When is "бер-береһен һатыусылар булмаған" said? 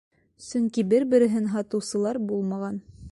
0.93-2.85